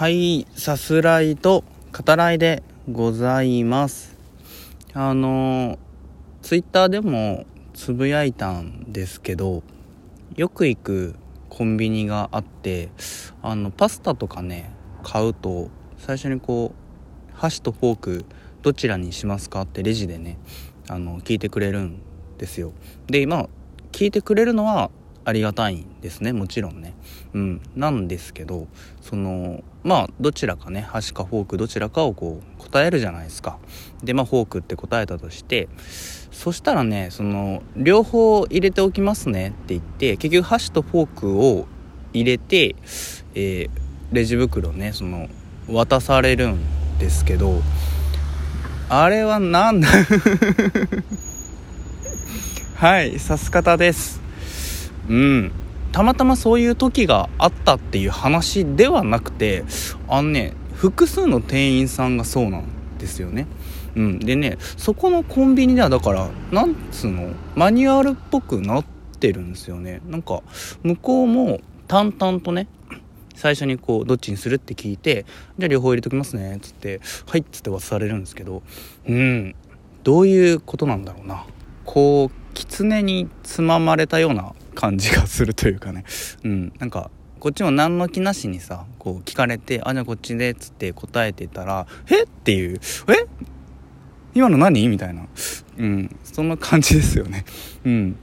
[0.00, 4.16] はい、さすらいと語らいでございます。
[4.94, 5.78] あの、
[6.40, 9.62] ツイッターでもつぶやいたんですけど、
[10.36, 11.16] よく行く
[11.50, 12.88] コンビニがあって、
[13.42, 14.70] あの、パスタとかね、
[15.02, 15.68] 買うと、
[15.98, 18.24] 最初にこう、箸とフォーク、
[18.62, 20.38] どちらにしますかってレジでね、
[20.88, 22.00] あの、聞いてくれるん
[22.38, 22.72] ですよ。
[23.08, 23.48] で、まあ、
[23.92, 24.90] 聞いてくれるのは
[25.24, 26.94] ありがたいんですねもちろんね。
[27.34, 27.60] うん。
[27.76, 28.66] なんですけど
[29.00, 33.58] そのまあどちらかね箸かフォークどちらかをこう答えるじゃないですか。
[34.02, 35.68] でまあフォークって答えたとして
[36.30, 41.66] そしたらねその両方入れておきますねって言って結局箸とフォークを
[42.12, 42.74] 入れて、
[43.34, 43.70] えー
[44.12, 45.28] レジ袋ねその
[45.68, 46.58] 渡されるん
[46.98, 47.62] ですけど
[48.88, 49.86] あれはなんだ？
[52.74, 54.20] はいさす方です。
[55.10, 55.52] うん。
[55.92, 59.64] たまたまそういう時があったっていう話ではなくて
[60.08, 62.64] あのね複数の店員さんがそうなん
[62.98, 63.46] ですよね。
[63.96, 64.18] うん。
[64.20, 68.84] でねそこのコンビニではだからなんつうのマニュアルっぽくなっ
[69.18, 70.00] てるんですよね。
[70.06, 70.42] なんか
[70.84, 72.68] 向こうも淡々とね
[73.34, 75.26] 最初にこうどっちにするって聞いて
[75.58, 78.62] じゃあ両方入れときますねっつってはいっつって渡されるんですけど
[79.08, 79.56] うん。
[80.04, 81.44] どういうことなんだろうな。
[81.84, 86.04] こう狐につままれたような感じがするというかね。
[86.44, 86.72] うん。
[86.78, 92.24] なんかこっちも何の気なしにさこう聞かれて「あじゃあこっちで」っつって答えてたら「え？
[92.24, 93.26] っ?」ていう「え？
[94.34, 95.26] 今の何?」みたいな。
[95.78, 96.16] うん。
[96.22, 97.44] そんな感じですよね。
[97.84, 98.16] うん。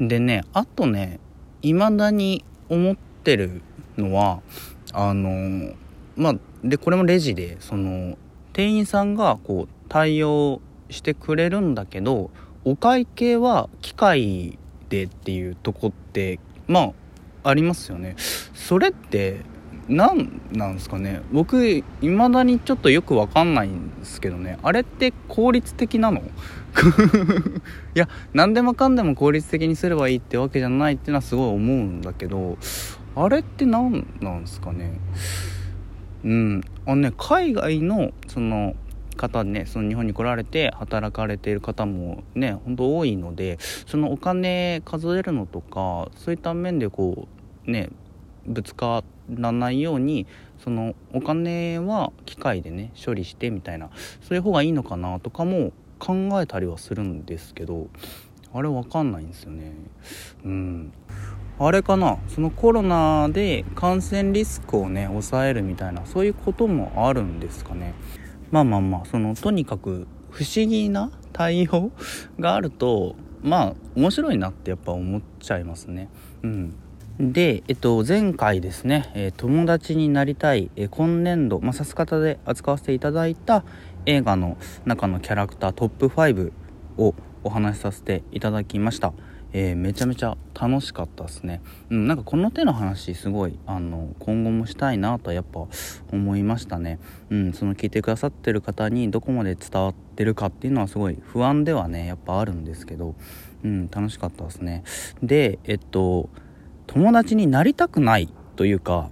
[0.00, 1.20] でねあとね
[1.62, 3.62] 未だに思ってる
[3.96, 4.40] のは
[4.92, 5.74] あの
[6.16, 8.18] まあでこれもレジでその
[8.52, 12.30] 店員さんがこう対応してくれるんだけど
[12.64, 18.16] お会計は機械でっていうとこってまあありますよね。
[18.54, 19.40] それって
[19.88, 21.20] 何なんですかね。
[21.32, 24.58] 僕いまだにちょっとよくわかんないんですけどね。
[24.62, 26.22] あれって効率的なの？
[27.94, 32.58] いや何でもかんでも効率的にすればいいってわけじゃないってのはすごい思うんだけど
[33.14, 34.98] あれって何なんですかね。
[36.24, 36.64] うん。
[36.86, 38.74] あのね海外のその
[39.14, 47.28] 方ねその日本に来られて働かれている方もね本当多いのでそのお金数えるのとかそういった面でこ
[47.66, 47.90] うね
[48.46, 50.26] ぶつからないように
[50.62, 53.90] そのお金は機械でね処理してみたいな
[54.22, 57.88] そういう方がいいのかなとかも考えたりはするんですけど
[58.52, 59.72] あれわかんないんですよね。
[60.44, 60.92] うん。
[61.58, 67.94] あれかなそのコロナで感染リスクをね抑えるみたいなそういうこともあるんですかね。
[68.54, 71.90] まあまあまあそのとにかく不思議な対応
[72.38, 76.08] があるとまあ面白いなってやっぱ思っちゃいますね
[76.44, 76.76] うん
[77.18, 83.64] で、えっと、前回ですね、え友達になりたい、え今年度、まあ、さす方で扱わせていただいた
[84.04, 86.50] 映画の中のキャラクタートップ5
[86.98, 89.12] をお話しさせていただきました。
[89.56, 91.62] えーめちゃめちゃ楽しかったですね。
[91.88, 95.66] うん、なんかこの手の話すごいあの今後もしたいなとやっぱ
[96.12, 96.98] 思いましたね。
[97.30, 103.14] うん、その聞いてくださってる方にどこまで伝わってるかっていうのはすごい不安ではねやっぱあるんですけど、
[103.62, 104.82] うん、楽しかったですね。
[105.22, 106.28] で、えっと
[106.88, 109.08] 友達になりたくないというか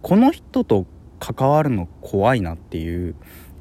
[0.00, 0.86] この人と
[1.20, 3.14] 関わるの怖いなっていう、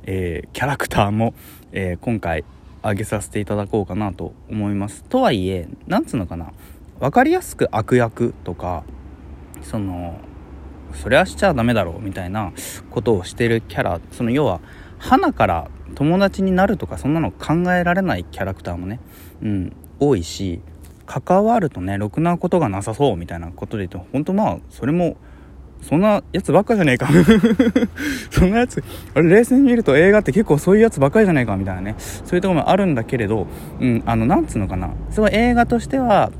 [0.03, 1.33] えーキャラクターも、
[1.73, 2.45] えー今回
[2.81, 5.03] 挙げさせていただこうかなと思います。
[5.03, 6.51] とはいえなんつうのかな。
[6.99, 8.83] 分かりやすく悪役とか
[9.63, 10.19] その
[10.93, 12.53] それはしちゃダメだろうみたいな
[12.91, 14.61] ことをしてるキャラその要は
[14.99, 18.99] 花から友達になるとかそんなの考えられないキャラクターもね、
[19.41, 20.61] うん、多いし
[21.07, 25.17] 関わるとねろくなことがなさそうみたいなことで言うと本当まあそれも
[25.81, 27.07] そんなやつばっかじゃねえか。
[28.29, 28.83] そんなやつ
[29.13, 31.95] あれ冷静に見ると映画って結構そういうやつばっかりじゃねえかみたいなね。
[31.97, 33.47] そういうとこもあるんだけれど
[33.79, 34.91] うんあのなんつうのかな。
[35.09, 36.31] すごい映画としては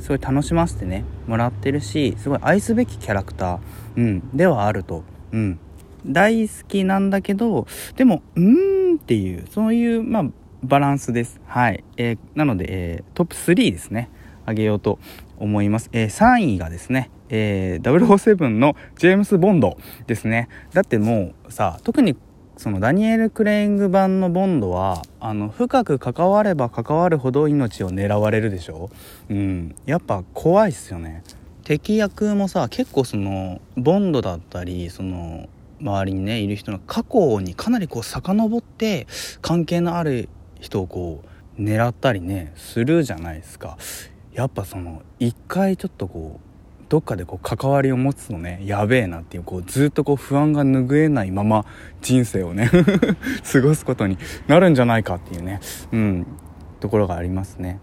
[0.00, 3.58] すごい楽しませてねもらってるしすごい愛すべきキャラクター、
[3.96, 5.02] うん、ではあると、
[5.32, 5.58] うん、
[6.06, 10.24] 大好きなんだけどでもうーんっていうそういうまあ
[10.64, 11.40] バランスです。
[11.46, 14.08] はい、えーなので、えートップ3ですね。
[14.46, 14.98] あげようと
[15.38, 19.76] 思います、えー3位がですね、えー、007のジェームス・ボンド
[20.06, 20.48] ですね。
[20.72, 22.16] だってもうさ特に
[22.56, 28.90] そのダニエル・クレイング版のボンドはあの深く関われば関わるほど命を狙われるでしょ？
[29.28, 29.74] うん。
[29.84, 31.24] やっぱ怖いっすよね。
[31.64, 35.48] 敵役もさ結構そのボンドだったりその
[35.80, 39.08] 周りにねいる人の過去にかなりこう遡って
[39.42, 40.28] 関係のある
[40.60, 41.24] 人をこ
[41.58, 43.76] う狙ったりねするじゃないですか。
[44.32, 46.53] やっぱその一回ちょっとこう
[46.88, 51.64] どっかでこう関わりを持つとねやべえなっていうこうずっとこう不安が拭えないまま
[52.02, 52.70] 人生をね
[53.52, 55.60] 過ごすことになるんじゃないかっていうね
[55.92, 56.26] うん
[56.80, 57.78] ところがありますね。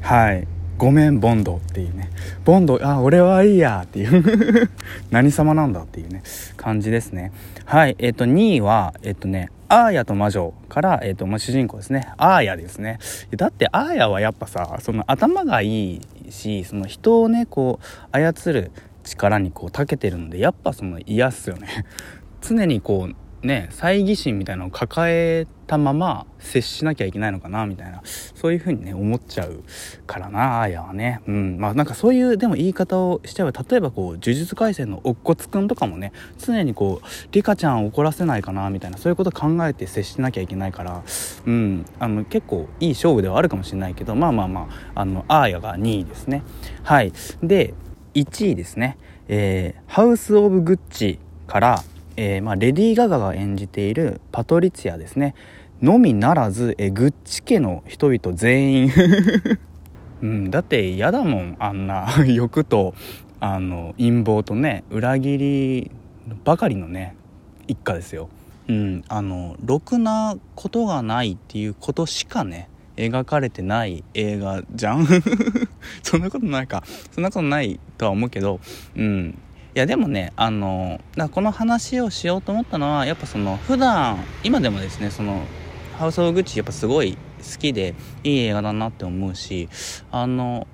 [0.00, 0.48] はい。
[0.78, 2.10] ごめんボンドっていうね
[2.44, 4.70] ボンドあ俺はいいやっていう
[5.10, 6.22] 何様なんだっていうね
[6.56, 7.32] 感じですね
[7.64, 12.12] はいえっ、ー、と2位はえっ、ー、とねアーヤと魔女から、えっ、ー、と、まあ、主人公ですね。
[12.18, 12.98] アーヤですね。
[13.34, 18.70] だってアーヤはやっぱさ、その頭がいいし、その人をね、こう、操る
[19.02, 21.86] 力にこう、長けてるんで、やっぱその嫌っすよね。
[22.42, 29.64] 常にこう、ね猜疑心みたいなのを抱えたまま接しなきゃいけないのかなみたいなそういう風にね思っちゃう
[30.06, 31.22] からなあやはね。
[31.26, 31.56] うん。
[31.58, 41.02] まあなんかそういうでも言い方をしちゃえば例えばこう呪術廻戦の乙骨くんとかもね常にこうリカちゃんを怒らせないかなみたいなそういうこと考えて接しなきゃいけないから
[41.46, 41.86] うん。
[41.98, 46.42] あの結構いい勝負ではあるかもしれないけどまあまあまああのアーヤが2位ですね。
[46.82, 47.14] はい。
[47.42, 47.72] で
[48.12, 48.98] 1位ですね。
[49.28, 51.82] えー、ハウス・オブ・グッチから
[52.16, 55.34] えー、まあ、レディー・ガガが演じているパトリツィアですね。
[55.82, 58.92] のみならず、え、グッチ家の人々全員。
[60.22, 62.94] うん、だって嫌だもんあんな 欲と
[63.40, 65.90] あの陰謀とね裏切り
[66.44, 67.16] ばかりのね
[67.66, 68.28] 一家ですよ。
[68.68, 75.08] うん、あのろくなことがないっていうことしかね描かれてない映画じゃん。
[76.04, 76.84] そんなことないか。
[77.10, 78.60] そんなことないとは思うけど
[78.94, 79.36] うん。
[79.74, 81.00] いやでもねあの
[81.32, 85.42] この話をしようと思ったのはやっぱその普段今でもですねその
[86.02, 87.94] ハウス・オブ・グッチやっぱすごい好きで
[88.24, 89.68] いい映画だなって思うし
[90.10, 90.66] あの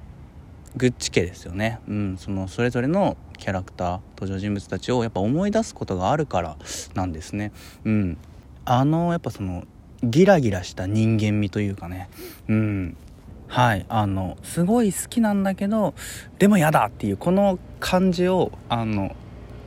[0.75, 6.57] グッチ家ですよね、うん、そのそれぞれのキャラクター登場人物たちをやっぱ思い出すことがあるから
[6.95, 7.53] なんですね。
[7.85, 8.17] うん、
[8.65, 9.65] あのやっぱその
[10.03, 12.09] ギラギラした人間味というかね、
[12.49, 12.97] うん、
[13.49, 15.93] はいあのすごい好きなんだけど
[16.39, 19.15] でも嫌だっていうこの感じをあの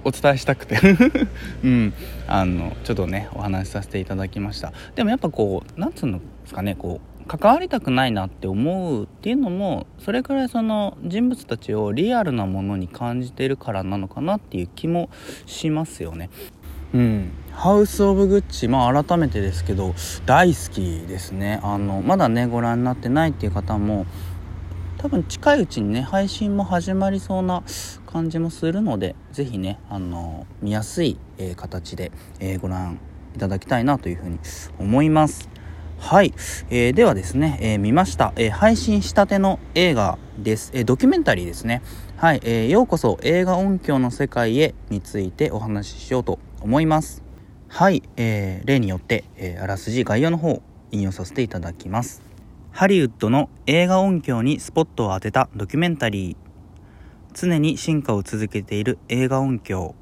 [0.03, 0.77] お伝えしたくて。
[1.63, 1.93] うん。
[2.27, 4.71] あのちょっとねお話しさせていただきました。
[4.95, 15.09] でもやっぱこうなんつうんですかねこう関わりたくないなって思うっていうのもそれくらいその人物たちをリアルなものに感じてるからなのかなっていう気も
[15.45, 16.29] しますよね。
[16.93, 19.93] うん、ハウス・オブ・グッチ、まあ、改めてですけど
[20.25, 21.59] 大好きですね。
[21.63, 24.05] あのまだねご覧になってないっていう方も
[25.01, 27.63] 多分近いうちにね配信も始まりそうな
[28.05, 32.99] 感じもするので是非ねあの見やすい、えー、形で、えー、ご覧
[33.35, 34.37] いただきたいなというふうに
[34.77, 35.49] 思います。
[35.97, 36.33] はい、
[36.69, 41.83] えー、ではですね、え見ました、え配信したての映画です、えドキュメンタリーですね。
[42.17, 47.23] はい、えようこそ映画音響の世界へについてお話ししようと思います。
[47.67, 50.61] はい、えー、例によって、え、あらすじ概要の方
[50.91, 52.30] 引用させていただきます。
[52.73, 56.35] ハリウッドの映画音響にスポットを当てたドキュメンタリー。
[57.33, 59.93] 常に進化を続けている映画音響。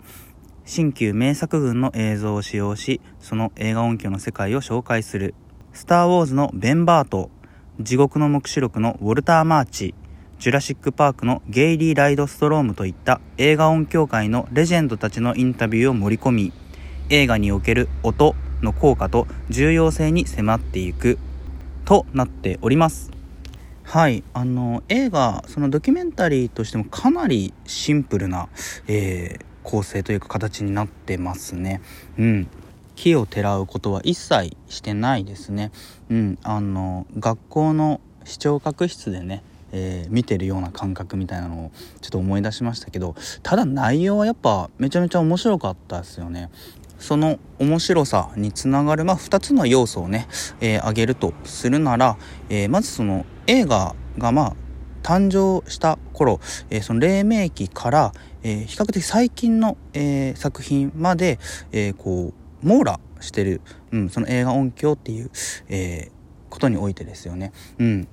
[0.65, 5.33] 新旧名作群の映像を使用しその映画音響の世界を紹介する
[5.73, 7.31] 「スター・ウォーズ」のベン・バート
[7.81, 9.95] 「地獄の黙示録」のウォルター・マーチ。
[10.37, 16.53] ジュラシック・パークのゲイリー・ライド・ストロームといった映画音響界のレジェンドたちのインタビューを盛り込み
[17.09, 21.17] 映画における音の効果と重要性に迫っていく。
[21.89, 23.09] となっております。
[23.83, 24.23] はい。
[24.35, 28.47] あの映画そのドキュメンタリーとしてもかなりシンプルな、
[28.87, 31.81] えー、構成というか形になってますね。
[32.19, 32.47] うん。
[32.95, 35.71] 木をてらうことは一切してないですね。
[36.11, 36.37] うん。
[36.43, 39.41] あの学校の視聴覚室でね
[39.71, 46.49] えー、見てるような感覚みたいなのをちょっと思い出しましたけどただ内容はやっぱめちゃめちゃ面白かったですよね。
[46.99, 50.27] その面白さにつながる、まあ、2つの要素をね、
[50.61, 52.17] えー、挙げるとするなら、
[52.49, 54.55] えー、まずその映画がまあ
[55.01, 56.39] 誕生した頃、
[56.69, 58.13] えー、その黎明期から、
[58.43, 61.39] えー、比較的最近の、えー、作品まで、
[61.71, 65.31] えー、こう網羅してる、うん、その映画音響っていう、
[65.69, 66.11] えー、
[66.49, 67.51] ことにおいてですよね。
[67.79, 68.07] うん、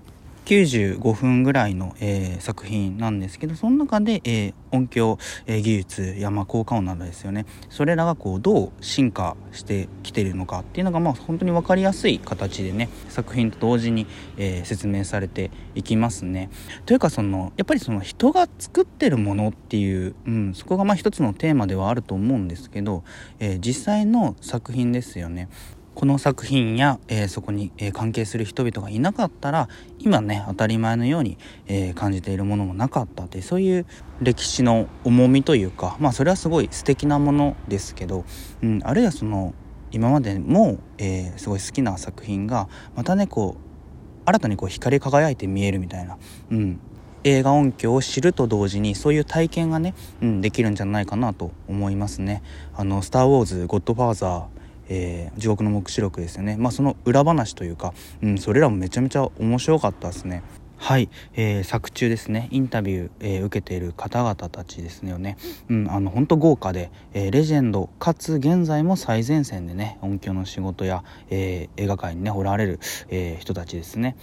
[0.47, 16.50] 95分ぐらいの、えー、作品なんですけどその中で、えー、音響、えー、技術や、まあ、効果音などですよねそれらがこうどう進化してきてるのかっていうのが、まあ、本当に分かりやすい形でね作品と同時に、え説明されていきますね。
[16.85, 23.03] というかそのやっぱりその人が作ってるものっていう、うん、そこがまあ一つのテーマではあると思うんですけど、
[23.41, 25.49] え実際の作品ですよね。
[25.97, 31.38] この作品や、えー、そこに、えー、関係する人々がいなかったら今ね当たり前のように、
[31.69, 33.87] えー、感じているものもなかったってそういう
[34.21, 38.26] 歴史の重みというかまあそれはすごい素敵なものですけど、
[38.62, 39.55] うん、あるいはその
[39.91, 46.19] 今までも、えすごい好きな作品がまたねこう新たにこう光り輝いて見えるみたいな、
[46.50, 46.81] うん、
[47.25, 52.43] 映画音響を知ると同時にそういう体験がね、うん、できるんじゃないかなと思いますね。
[52.75, 54.56] あのスター・ウォーズ・ゴッドファーザー
[54.88, 60.43] えー、地獄の黙示録ですよね、まあ、その裏話というか、うん、それらもめちゃめちゃ面白かったですね。
[60.78, 62.49] はい、えー、作中ですね。
[62.50, 65.38] インタビュー、えー、受けている方々たちですよね、
[65.71, 72.78] うん、あの本当豪華で、えー、レジェンドかつ現在も最前線でね音響の仕事や、えー、映画界にねおられる、
[73.09, 74.16] えー、人たちですね、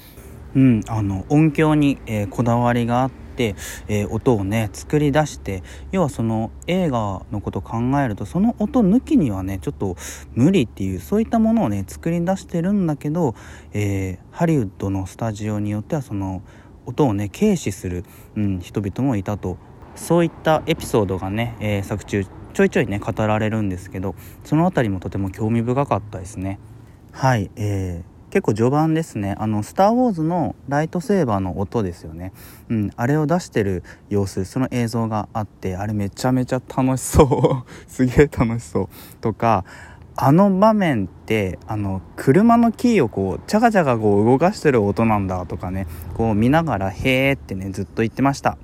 [0.55, 3.22] うん、あの音響に、えー、こだわりがあって、
[3.87, 9.95] えー、音をね作り出して要はその映画のことを考えるとその音抜きにはねちょっと
[10.33, 13.35] 無理っていうそういったものをね作り出してるんだけど、
[13.73, 16.41] えー、ハリウッドのスタジオによってはその
[16.85, 18.03] 音をね軽視する、
[18.35, 19.57] うん、人々もいたと。
[19.95, 26.59] そういったエピソードがね、えー、作中ちょいちょいね語られるんですけどその辺りもとても興味深かったですね。
[27.11, 29.35] はい、えー結構序盤ですね。
[29.37, 32.33] あの「スター・ウォーズ」のライトセーバーの音ですよね、
[32.67, 37.71] うん、あれを出してる様子その映像があってあれめちゃめちゃ楽しそう。
[37.87, 38.87] すげえ楽しそう。
[39.21, 39.65] とか
[40.15, 45.85] あの場面ってあの車のキーをこうチャカチャカこう動かしてる音なんだとかね
[46.15, 48.57] こう見ながら「へーってねずっと言ってました。